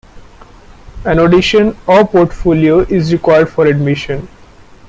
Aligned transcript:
An 1.05 1.19
audition 1.19 1.77
or 1.85 2.07
portfolio 2.07 2.79
is 2.79 3.13
required 3.13 3.47
for 3.49 3.67
admission. 3.67 4.27